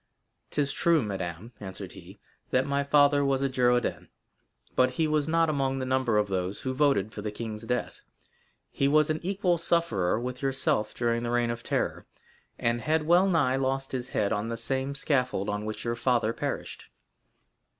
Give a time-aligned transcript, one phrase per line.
[0.49, 2.17] "'Tis true, madame," answered he,
[2.49, 4.07] "that my father was a Girondin,
[4.75, 8.01] but he was not among the number of those who voted for the king's death;
[8.71, 12.07] he was an equal sufferer with yourself during the Reign of Terror,
[12.57, 16.33] and had well nigh lost his head on the same scaffold on which your father
[16.33, 16.89] perished."